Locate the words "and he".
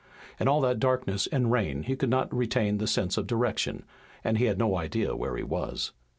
4.23-4.45